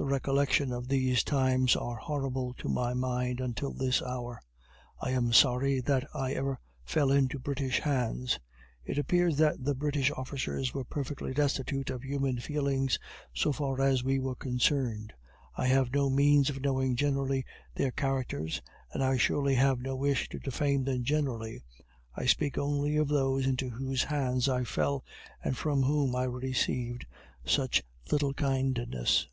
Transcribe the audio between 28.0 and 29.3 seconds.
little kindness.